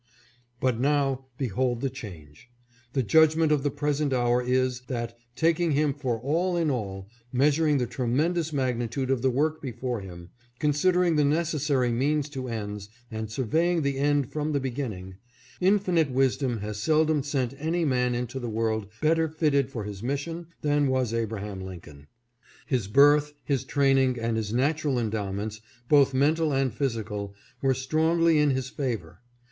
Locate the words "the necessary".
11.17-11.91